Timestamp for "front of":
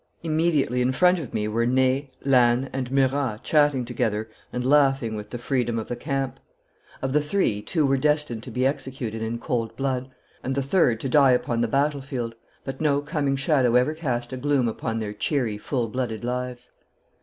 0.93-1.31